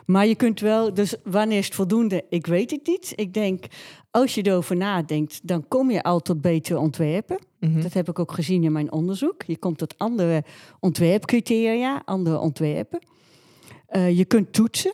[0.05, 2.25] Maar je kunt wel, dus wanneer is het voldoende?
[2.29, 3.13] Ik weet het niet.
[3.15, 3.65] Ik denk,
[4.11, 7.39] als je erover nadenkt, dan kom je al tot betere ontwerpen.
[7.59, 7.81] Mm -hmm.
[7.81, 9.43] Dat heb ik ook gezien in mijn onderzoek.
[9.43, 10.43] Je komt tot andere
[10.79, 12.99] ontwerpcriteria, andere ontwerpen.
[13.91, 14.93] je kunt toetsen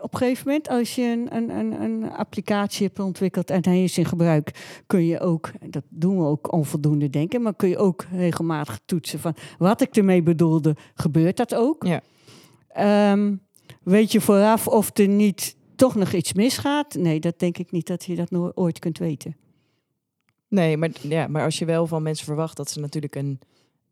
[0.00, 3.82] op een gegeven moment, als je een, een, een, een, applicatie hebt ontwikkeld en hij
[3.82, 7.78] is in gebruik, kun je ook, dat doen we ook onvoldoende denken, maar kun je
[7.78, 11.86] ook regelmatig toetsen van wat ik ermee bedoelde, gebeurt dat ook?
[11.86, 12.02] Ja.
[13.12, 13.40] Um,
[13.82, 16.94] weet je vooraf of er niet toch nog iets misgaat?
[16.94, 19.36] Nee, dat denk ik niet dat je dat nooit ooit kunt weten.
[20.48, 23.40] Nee, maar, ja, maar als je wel van mensen verwacht dat ze natuurlijk een,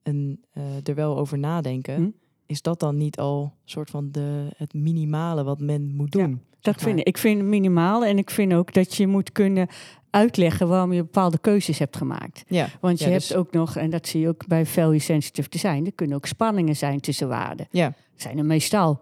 [0.02, 1.94] een, uh, er wel over nadenken.
[1.94, 2.10] Hm?
[2.46, 6.30] Is dat dan niet al soort van de, het minimale wat men moet doen?
[6.30, 7.06] Ja, dat vind ik.
[7.06, 9.68] Ik vind het minimaal en ik vind ook dat je moet kunnen
[10.10, 12.44] uitleggen waarom je bepaalde keuzes hebt gemaakt.
[12.46, 14.98] Ja, Want je ja, hebt dus- ook nog, en dat zie je ook bij value
[14.98, 17.66] sensitive design, er kunnen ook spanningen zijn tussen waarden.
[17.70, 19.00] Ja, zijn er meestal.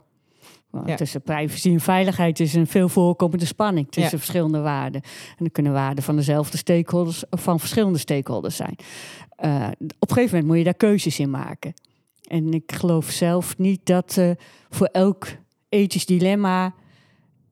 [0.70, 0.94] Want Ja.
[0.96, 4.18] Tussen privacy en veiligheid is een veel voorkomende spanning tussen Ja.
[4.18, 5.02] verschillende waarden.
[5.02, 8.76] En dan kunnen waarden van dezelfde stakeholders of van verschillende stakeholders zijn.
[9.37, 11.74] Eh, op een gegeven moment moet je daar keuzes in maken.
[12.33, 14.31] En ik geloof zelf niet dat eh,
[14.71, 15.27] voor elk
[15.68, 16.75] ethisch dilemma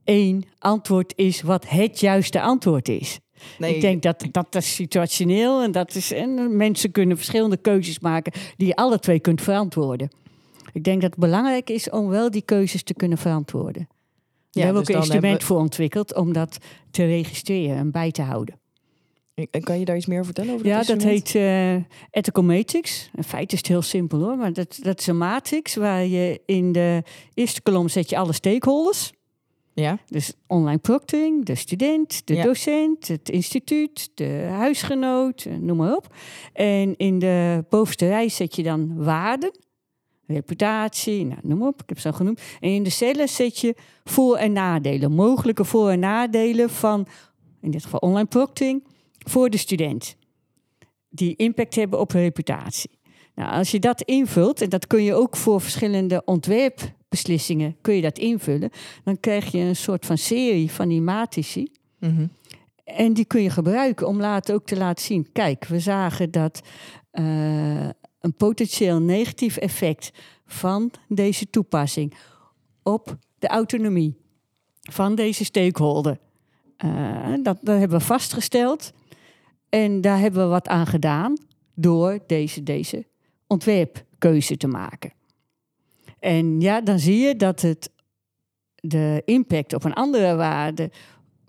[0.05, 3.19] één antwoord is wat het juiste antwoord is.
[3.59, 7.99] nee, Ik denk dat dat is situationeel en dat is en mensen kunnen verschillende keuzes
[7.99, 10.11] maken die je alle twee kunt verantwoorden.
[10.73, 13.89] Ik denk dat het belangrijk is om wel die keuzes te kunnen verantwoorden.
[14.51, 16.59] We hebben dus ook een instrument voor ontwikkeld om dat
[16.91, 18.60] te registreren en bij te houden.
[19.51, 20.67] En kan je daar iets meer vertellen over?
[20.67, 21.75] Ja, dat heet eh,
[22.11, 23.11] ethical matrix.
[23.17, 26.41] In feite is het heel simpel hoor, maar dat, dat is een matrix waar je
[26.47, 27.03] in de
[27.35, 29.13] eerste kolom zet je alle stakeholders.
[29.75, 32.43] Ja, Dus online proctoring, de student, de Ja.
[32.45, 36.15] docent, het instituut, de huisgenoot, eh, noem maar op.
[36.53, 39.51] En in de bovenste rij zet je dan waarden,
[40.27, 42.41] reputatie, nou, noem maar op, ik heb ze al genoemd.
[42.61, 43.75] En in de cellen zet je
[44.05, 47.07] voor- en nadelen, mogelijke voor- en nadelen van,
[47.61, 48.85] in dit geval online proctoring,
[49.27, 50.17] voor de student.
[51.09, 52.91] Die impact hebben op reputatie.
[53.35, 58.03] Nou, als je dat invult, en dat kun je ook voor verschillende ontwerpbeslissingen, kun je
[58.03, 58.71] dat invullen,
[59.05, 61.73] dan krijg je een soort van serie van die matrici.
[61.99, 62.27] Mhm.
[62.85, 65.33] En die kun je gebruiken om later ook te laten zien.
[65.33, 66.61] Kijk, we zagen dat
[67.11, 67.89] eh,
[68.21, 70.11] een potentieel negatief effect
[70.47, 72.15] van deze toepassing
[72.83, 74.17] op de autonomie
[74.81, 76.19] van deze stakeholder.
[76.77, 78.93] eh, dat, dat hebben we vastgesteld.
[79.71, 81.37] En daar hebben we wat aan gedaan
[81.75, 83.07] door deze, deze
[83.47, 85.13] ontwerpkeuze te maken.
[86.19, 87.91] En ja, dan zie je dat het
[88.75, 90.91] de impact op een andere waarde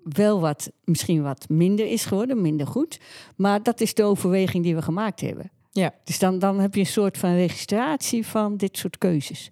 [0.04, 3.00] wel wat, misschien wat minder is geworden, minder goed.
[3.36, 5.52] Maar dat is de overweging die we gemaakt hebben.
[5.72, 5.94] Ja.
[6.04, 9.52] Dus dan, dan heb je een soort van registratie van dit soort keuzes.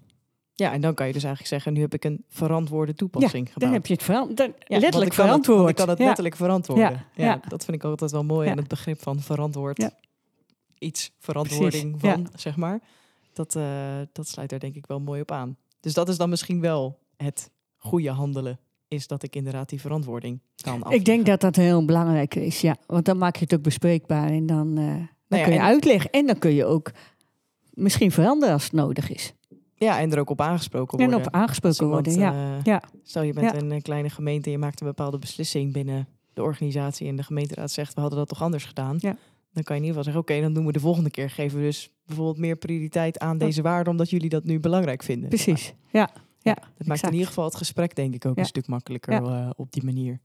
[0.59, 3.53] Ja, en dan kan je dus eigenlijk zeggen, nu heb ik een verantwoorde toepassing Dan
[3.53, 3.73] gebouwd.
[3.73, 5.69] heb je het veran- dan, Ja, letterlijk ik het- verantwoord.
[5.69, 6.05] ik kan het Ja.
[6.05, 6.89] letterlijk verantwoorden.
[6.91, 7.39] Ja, Ja, ja.
[7.47, 8.45] Dat vind ik altijd wel mooi.
[8.45, 8.51] Ja.
[8.51, 9.77] En het begrip van verantwoord.
[9.81, 9.91] Ja.
[10.77, 12.79] Iets verantwoording Precies, van, zeg maar.
[13.33, 13.63] Dat, eh,
[14.11, 15.57] dat sluit er denk ik wel mooi op aan.
[15.79, 18.59] Dus dat is dan misschien wel het goede handelen.
[18.87, 20.99] Is dat ik inderdaad die verantwoording kan afleggen.
[20.99, 22.75] Ik denk dat dat heel belangrijk is, ja.
[22.87, 25.59] Want dan maak je het ook bespreekbaar en dan, eh, dan Nou ja, kun je
[25.59, 26.09] en- uitleggen.
[26.09, 26.91] En dan kun je ook
[27.73, 29.33] misschien veranderen als het nodig is.
[29.79, 31.19] Ja, en er ook op aangesproken worden.
[31.19, 32.33] En op aangesproken worden, ja.
[32.33, 32.81] Uh, ja.
[33.03, 37.07] Stel je bent een kleine gemeente en je maakt een bepaalde beslissing binnen de organisatie
[37.07, 38.95] en de gemeenteraad zegt we hadden dat toch anders gedaan.
[38.99, 39.17] Ja.
[39.53, 41.29] Dan kan je in ieder geval zeggen oké, dan doen we de volgende keer.
[41.29, 45.29] Geven we dus bijvoorbeeld meer prioriteit aan deze waarde omdat jullie dat nu belangrijk vinden.
[45.29, 46.09] Precies, ja.
[46.41, 49.49] Ja, dat maakt in ieder geval het gesprek denk ik ook een stuk makkelijker uh,
[49.55, 50.19] op die manier.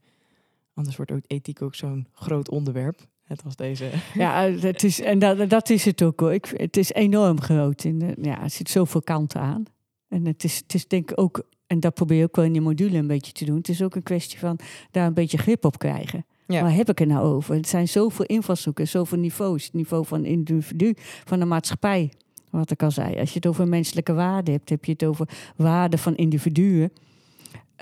[0.73, 3.07] Anders wordt ook ethiek ook zo'n groot onderwerp.
[3.27, 3.89] Net als deze.
[4.13, 6.33] Ja, het is, en dat, dat is het ook hoor.
[6.33, 7.83] Ik, het is enorm groot.
[7.83, 9.63] En, ja, er zit zoveel kanten aan.
[10.07, 12.53] En het is, het is denk ik ook, en dat probeer je ook wel in
[12.53, 13.57] je module een beetje te doen.
[13.57, 14.59] Het is ook een kwestie van
[14.91, 16.25] daar een beetje grip op krijgen.
[16.47, 16.61] Ja.
[16.61, 17.55] Waar heb ik het nou over?
[17.55, 19.63] Het zijn zoveel invalshoeken, zoveel niveaus.
[19.63, 22.11] Het niveau van individu, van de maatschappij.
[22.49, 23.19] Wat ik al zei.
[23.19, 26.91] Als je het over menselijke waarden hebt, heb je het over waarden van individuen.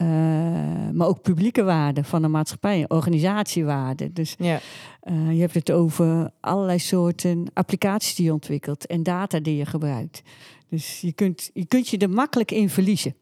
[0.01, 0.07] Uh,
[0.91, 4.13] maar ook publieke waarden van de maatschappij, organisatiewaarden.
[4.13, 4.59] Dus ja.
[5.03, 9.65] uh, je hebt het over allerlei soorten applicaties die je ontwikkelt en data die je
[9.65, 10.21] gebruikt.
[10.69, 13.15] Dus je kunt je, kunt je er makkelijk in verliezen.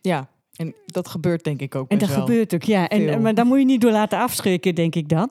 [0.00, 1.90] Ja, en dat gebeurt denk ik ook.
[1.90, 2.88] En dat gebeurt ook, ja.
[2.88, 5.30] En, maar daar moet je niet door laten afschrikken, denk ik dan.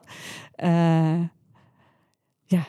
[0.64, 1.20] Uh,
[2.44, 2.66] ja,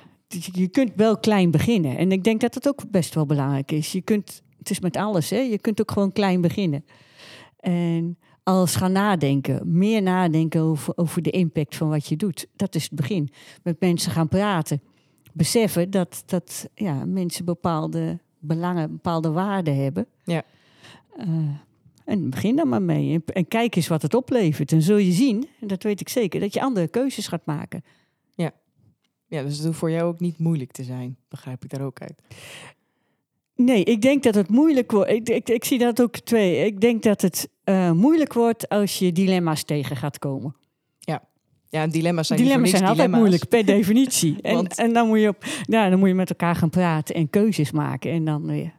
[0.52, 1.98] je kunt wel klein beginnen.
[1.98, 3.92] En ik denk dat dat ook best wel belangrijk is.
[3.92, 5.40] Je kunt, het is met alles, hè?
[5.40, 6.86] Je kunt ook gewoon klein beginnen.
[7.62, 12.48] En als gaan nadenken, meer nadenken over, over de impact van wat je doet.
[12.56, 13.30] Dat is het begin.
[13.64, 14.82] Met mensen gaan praten.
[15.34, 20.06] Beseffen dat, dat ja, mensen bepaalde belangen, bepaalde waarden hebben.
[20.24, 20.44] Ja.
[21.20, 21.26] Uh,
[22.06, 23.24] en begin dan maar mee.
[23.26, 24.72] En kijk eens wat het oplevert.
[24.72, 27.84] En zul je zien, en dat weet ik zeker, dat je andere keuzes gaat maken.
[28.36, 28.52] Ja.
[29.28, 32.02] Ja, dus het hoeft voor jou ook niet moeilijk te zijn, begrijp ik daar ook
[32.02, 32.22] uit.
[33.66, 35.10] Nee, ik denk dat het moeilijk wordt.
[35.10, 36.66] Ik, ik, ik zie dat ook twee.
[36.66, 40.56] Ik denk dat het uh, moeilijk wordt als je dilemma's tegen gaat komen.
[41.00, 41.24] Ja,
[41.70, 44.42] ja dilemma's zijn, dilemma's zijn altijd moeilijk, per definitie.
[44.42, 44.78] en, Want...
[44.78, 47.72] en dan, moet je op, ja, dan moet je met elkaar gaan praten en keuzes
[47.72, 48.12] maken.
[48.12, 48.74] En dan weer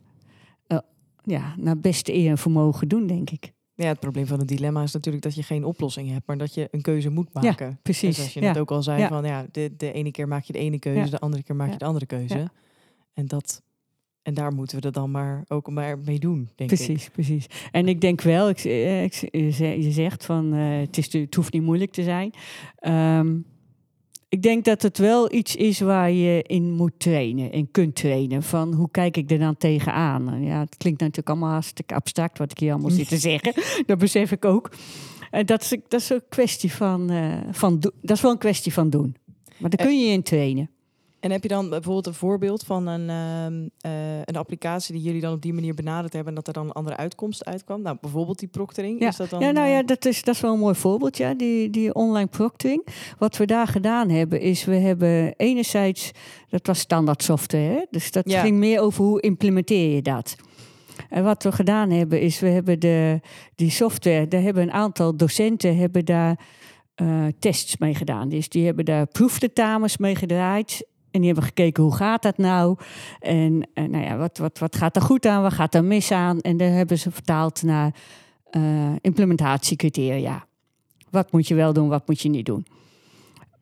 [0.69, 0.79] uh,
[1.23, 3.53] ja, naar beste eer en vermogen doen, denk ik.
[3.75, 6.55] Ja, het probleem van een dilemma is natuurlijk dat je geen oplossing hebt, maar dat
[6.55, 7.67] je een keuze moet maken.
[7.67, 8.17] Ja, precies.
[8.17, 10.53] Dus als je net ook al zei, van ja, de, de ene keer maak je
[10.53, 12.51] de ene keuze, de andere keer maak je de andere keuze.
[13.15, 13.63] En dat
[14.23, 17.13] en daar moeten we er dan maar ook maar mee doen, denk precies, ik.
[17.13, 17.69] Precies, precies.
[17.71, 19.15] En ik denk wel, ik, ik,
[19.61, 22.33] je zegt van uh, het, is, het hoeft niet moeilijk te zijn.
[23.19, 23.45] Um,
[24.33, 28.43] ik denk dat het wel iets is waar je in moet trainen en kunt trainen.
[28.43, 30.43] Van hoe kijk ik er dan tegenaan?
[30.45, 33.55] Ja, het klinkt natuurlijk allemaal hartstikke abstract wat ik hier allemaal zit te zeggen.
[33.87, 34.71] Dat besef ik ook.
[35.31, 38.73] En dat is, dat is een kwestie van, uh, van dat is wel een kwestie
[38.73, 39.17] van doen.
[39.59, 40.71] Maar daar kun je in trainen.
[41.23, 43.09] En heb je dan bijvoorbeeld een voorbeeld van een,
[43.87, 46.67] uh, een applicatie die jullie dan op die manier benaderd hebben en dat er dan
[46.67, 47.83] een andere uitkomst uitkwam?
[47.83, 49.01] Nou, bijvoorbeeld die proctoring.
[49.01, 51.17] Ja, is dat dan, ja nou ja, dat is, dat is wel een mooi voorbeeld,
[51.17, 52.87] ja, die, die online proctoring.
[53.19, 56.11] Wat we daar gedaan hebben, is we hebben enerzijds,
[56.49, 57.85] dat was standaard software, hè?
[57.91, 60.37] dus dat ging meer over hoe implementeer je dat.
[61.09, 63.21] En wat we gedaan hebben, is we hebben de,
[63.55, 66.39] die software, daar hebben een aantal docenten hebben daar
[66.97, 68.29] uh, tests mee gedaan.
[68.29, 70.87] Dus die hebben daar proeftentamens mee gedraaid.
[71.13, 72.77] En die hebben gekeken hoe gaat dat nou?
[73.21, 75.43] En, en nou ja, wat, wat, wat gaat er goed aan?
[75.43, 76.41] Wat gaat er mis aan?
[76.41, 77.95] En daar hebben ze vertaald naar
[78.51, 80.47] uh, implementatiecriteria.
[81.11, 82.67] Wat moet je wel doen, wat moet je niet doen?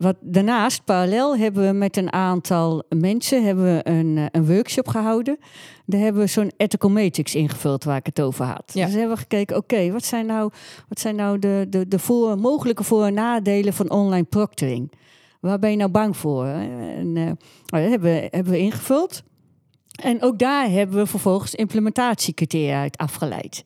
[0.01, 4.89] Wat, daarnaast, parallel, hebben we met een aantal mensen hebben we een, eh, een workshop
[4.89, 5.39] gehouden.
[5.87, 8.71] Daar hebben we zo'n ethical matrix ingevuld waar ik het over had.
[8.73, 8.85] Ja.
[8.85, 10.51] Dus hebben we gekeken, oké, wat zijn nou,
[10.89, 14.93] wat zijn nou de, de, de voor, mogelijke voor- en nadelen van online proctoring?
[15.41, 16.45] Waar ben je nou bang voor?
[16.45, 17.15] En,
[17.65, 19.23] dat hebben we, hebben we ingevuld.
[20.03, 23.65] En ook daar hebben we vervolgens implementatiecriteria uit afgeleid.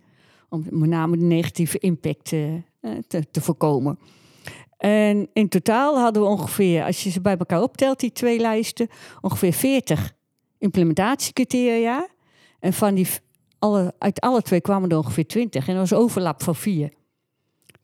[0.49, 2.55] Om met name de negatieve impact uh,
[3.07, 3.99] te, te voorkomen.
[4.77, 8.89] En in totaal hadden we ongeveer, als je ze bij elkaar optelt, die twee lijsten,
[9.21, 10.13] ongeveer 40
[10.59, 12.09] implementatiecriteria.
[12.61, 13.07] En van die,
[13.59, 15.69] alle, uit alle twee kwamen er ongeveer 20.
[15.69, 16.93] En er was overlap van vier.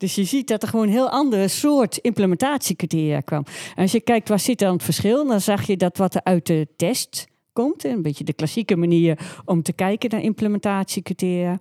[0.01, 3.45] Dus je ziet dat er gewoon een heel andere soort implementatiecriteria kwam.
[3.75, 6.25] En als je kijkt waar zit dan het verschil, dan zag je dat wat er
[6.25, 11.59] uit de test komt, een beetje de klassieke manier om te kijken naar implementatiecriteria.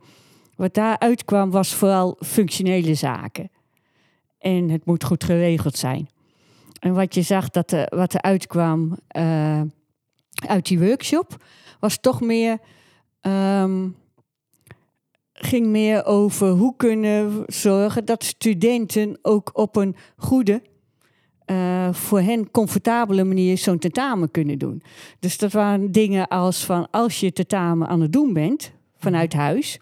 [0.56, 3.52] Wat daaruit kwam was vooral functionele zaken.
[4.38, 6.10] En het moet goed geregeld zijn.
[6.80, 9.62] En wat je zag dat er, wat er uitkwam uh,
[10.48, 11.44] uit die workshop,
[11.80, 12.58] was toch meer.
[13.22, 13.96] Um,
[15.42, 20.62] ging meer over hoe kunnen we zorgen dat studenten ook op een goede,
[21.46, 24.84] uh, voor hen comfortabele manier zo'n tentamen kunnen doen.
[25.20, 29.80] Dus dat waren dingen als van als je tentamen aan het doen bent vanuit huis,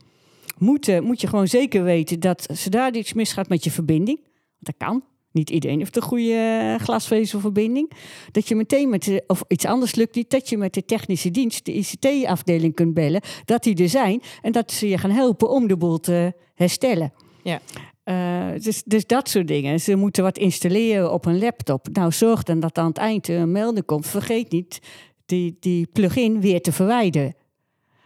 [0.57, 4.19] moet, moet je gewoon zeker weten dat zodra er iets misgaat met je verbinding,
[4.59, 5.03] dat kan,
[5.37, 7.91] niet iedereen heeft een goede glasvezelverbinding.
[8.31, 11.31] Dat je meteen met, de, of iets anders lukt niet, dat je met de technische
[11.31, 15.49] dienst, de ICT-afdeling kunt bellen, dat die er zijn en dat ze je gaan helpen
[15.49, 17.13] om de boel te herstellen.
[17.43, 17.61] Ja.
[18.05, 19.79] Uh, dus, dus dat soort dingen.
[19.79, 21.87] Ze moeten wat installeren op een laptop.
[21.91, 24.07] Nou, zorg dan dat aan het eind een melding komt.
[24.07, 24.79] Vergeet niet
[25.25, 27.35] die, die plugin weer te verwijderen.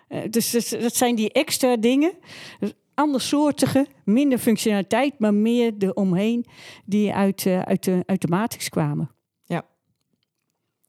[0.09, 2.13] Uh, dus, dus dat zijn die extra dingen
[3.01, 6.45] andersoortige, minder functionaliteit, maar meer eromheen
[6.85, 9.11] die uit, uh, uit, de, uit de matrix kwamen.
[9.43, 9.63] Ja,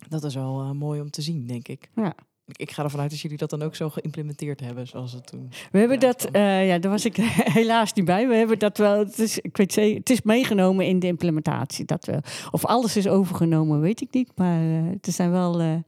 [0.09, 1.90] dat is wel uh, mooi om te zien, denk ik.
[1.94, 2.14] Ja.
[2.53, 5.51] Ik ga ervan uit dat jullie dat dan ook zo geïmplementeerd hebben, zoals het toen.
[5.70, 7.16] We hebben dat, uh, ja, daar was ik
[7.61, 8.29] helaas niet bij.
[8.29, 11.85] We hebben dat wel, het is, ik weet zeker, het is meegenomen in de implementatie.
[11.85, 12.20] Dat wel.
[12.51, 14.31] Of alles is overgenomen, weet ik niet.
[14.35, 15.83] Maar het zijn wel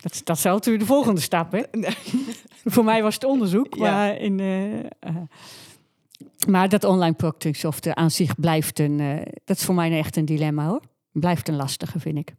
[0.00, 1.62] dat, dat zou natuurlijk de volgende stap, hè?
[2.74, 4.82] Voor mij was het onderzoek, maar, in, uh, uh,
[6.48, 8.98] maar dat online proctoring software aan zich blijft een...
[8.98, 10.80] Uh, dat is voor mij echt een dilemma, hoor.
[11.12, 12.34] Blijft een lastige, vind ik.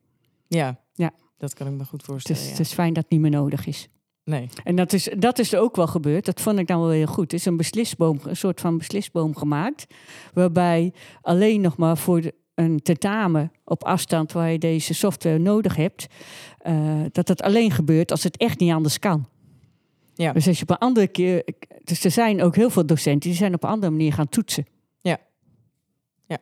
[0.47, 1.11] Ja, ja.
[1.37, 2.41] dat kan ik me goed voorstellen.
[2.41, 2.63] Het is, ja.
[2.63, 3.89] het is fijn dat het niet meer nodig is.
[4.23, 4.49] Nee.
[4.63, 6.25] En dat is, dat is er ook wel gebeurd.
[6.25, 7.31] Dat vond ik dan wel heel goed.
[7.31, 9.93] Er is een beslisboom, een soort van beslisboom gemaakt.
[10.33, 15.75] Waarbij alleen nog maar voor de, een tentamen op afstand waar je deze software nodig
[15.75, 16.07] hebt,
[16.67, 19.27] uh, dat dat alleen gebeurt als het echt niet anders kan.
[20.13, 20.33] Ja.
[20.33, 21.43] Dus als je op een andere keer.
[21.83, 24.65] Dus er zijn ook heel veel docenten die zijn op een andere manier gaan toetsen.
[25.01, 25.19] Ja.
[26.25, 26.37] Ja.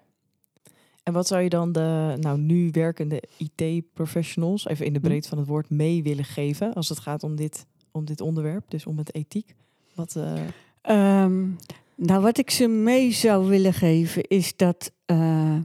[1.04, 5.38] En wat zou je dan de nou, nu werkende IT-professionals, even in de breedte van
[5.38, 8.98] het woord, mee willen geven als het gaat om dit, om dit onderwerp, dus om
[8.98, 9.56] het ethiek?
[9.96, 11.24] Wat, uh...
[11.24, 11.58] um,
[11.96, 15.56] nou, wat ik ze mee zou willen geven is dat uh,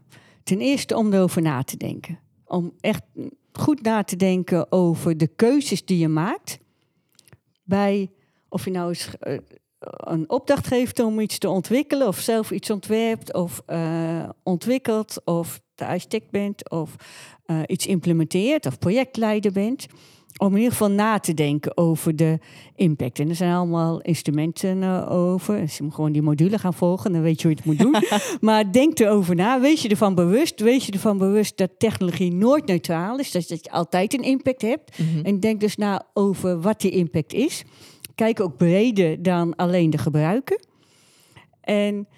[0.42, 2.18] ten eerste om erover na te denken.
[2.44, 3.02] Om echt
[3.52, 6.58] goed na te denken over de keuzes die je maakt.
[7.64, 8.10] Bij
[8.48, 9.38] of je nou eens uh,
[9.80, 15.60] een opdracht geeft om iets te ontwikkelen, of zelf iets ontwerpt, of uh, ontwikkelt, of
[15.74, 16.94] de architect bent, of
[17.46, 19.86] uh, iets implementeert, of projectleider bent
[20.36, 22.38] om in ieder geval na te denken over de
[22.74, 23.18] impact.
[23.18, 25.60] En er zijn allemaal instrumenten uh, over.
[25.60, 27.92] Als je moet gewoon die module gaan volgen, dan weet je hoe je het moet
[27.92, 28.18] doen.
[28.48, 29.60] maar denk erover na.
[29.60, 30.60] Wees je ervan bewust.
[30.60, 33.30] Wees je ervan bewust dat technologie nooit neutraal is.
[33.30, 34.98] Dus dat je altijd een impact hebt.
[34.98, 35.24] Mhm.
[35.24, 37.64] En denk dus na over wat die impact is.
[38.14, 40.60] Kijk ook breder dan alleen de gebruiker.
[41.60, 42.08] En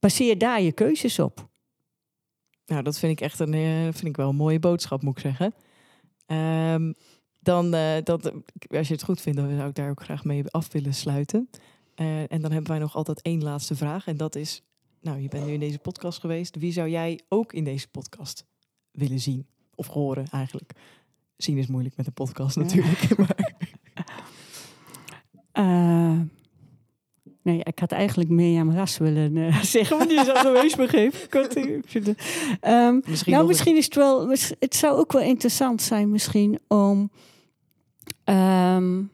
[0.00, 1.48] baseer daar je keuzes op.
[2.66, 5.22] Nou, dat vind ik echt een, uh, vind ik wel een mooie boodschap, moet ik
[5.22, 5.54] zeggen.
[6.26, 6.94] Um,
[7.44, 8.32] dan, uh, dat,
[8.70, 11.48] als je het goed vindt, dan zou ik daar ook graag mee af willen sluiten.
[11.96, 14.06] Uh, en dan hebben wij nog altijd één laatste vraag.
[14.06, 14.62] En dat is,
[15.00, 16.56] nou, je bent nu in deze podcast geweest.
[16.56, 18.44] Wie zou jij ook in deze podcast
[18.90, 19.46] willen zien?
[19.74, 20.72] Of horen eigenlijk?
[21.36, 23.00] Zien is moeilijk met een podcast natuurlijk.
[25.52, 26.20] uh,
[27.42, 31.14] nee, ik had eigenlijk Mirjam Ras willen uh, zeggen, want die is al geweest begreep.
[32.62, 34.28] um, misschien nou, misschien is het wel...
[34.58, 37.10] Het zou ook wel interessant zijn misschien om...
[38.24, 39.10] Um,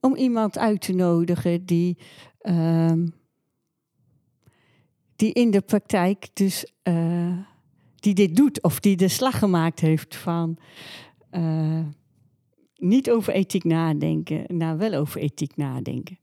[0.00, 1.98] om iemand uit te nodigen die,
[2.42, 3.14] um,
[5.16, 7.38] die in de praktijk dus uh,
[7.94, 10.58] die dit doet of die de slag gemaakt heeft van
[11.30, 11.86] uh,
[12.76, 16.18] niet over ethiek nadenken, nou wel over ethiek nadenken.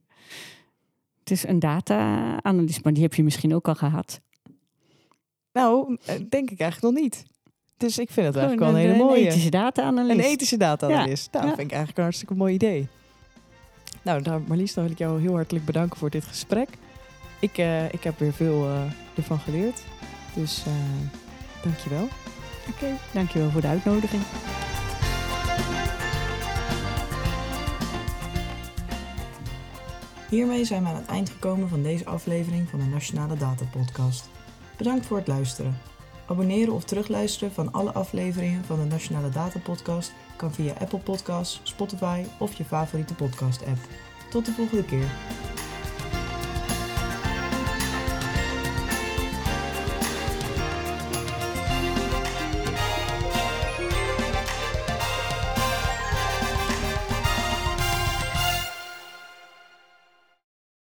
[1.20, 4.22] Het is een data-analyst, maar die heb je misschien ook al gehad.
[5.54, 5.98] Nou,
[6.30, 7.26] denk ik eigenlijk nog niet.
[7.82, 9.22] Dus ik vind het eigenlijk wel een hele mooie.
[9.22, 10.20] Een ethische data-analyst.
[10.20, 11.30] Een ethische data-analyst.
[11.32, 11.40] Ja.
[11.40, 11.56] Nou, ja.
[11.56, 12.88] vind ik eigenlijk een hartstikke mooi idee.
[14.02, 16.70] Nou, nou, Marlies, dan wil ik jou heel hartelijk bedanken voor dit gesprek.
[17.40, 18.82] Ik, uh, ik heb weer veel uh,
[19.16, 19.82] ervan geleerd.
[20.34, 20.74] Dus uh,
[21.64, 22.04] dankjewel.
[22.04, 22.12] Oké,
[22.70, 24.22] okay, dankjewel voor de uitnodiging.
[30.30, 34.30] Hiermee zijn we aan het eind gekomen van deze aflevering van de Nationale Data Podcast.
[34.78, 35.91] Bedankt voor het luisteren.
[36.32, 41.60] Abonneren of terugluisteren van alle afleveringen van de Nationale Data Podcast kan via Apple Podcasts,
[41.64, 43.80] Spotify of je favoriete podcast app.
[44.30, 45.12] Tot de volgende keer.